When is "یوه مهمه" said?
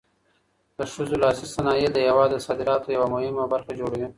2.97-3.43